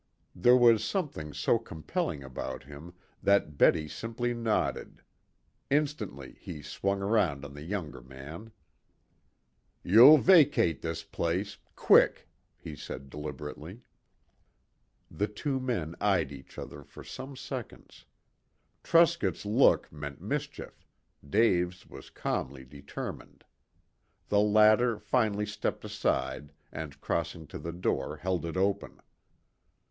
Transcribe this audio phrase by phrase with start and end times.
[0.33, 5.03] There was something so compelling about him that Betty simply nodded.
[5.69, 8.51] Instantly he swung round on the younger man.
[9.83, 12.27] "You'll vacate this place quick,"
[12.57, 13.81] he said deliberately.
[15.11, 18.05] The two men eyed each other for some seconds.
[18.81, 20.83] Truscott's look meant mischief,
[21.29, 23.43] Dave's was calmly determined.
[24.29, 28.99] The latter finally stepped aside and crossing to the door held it open.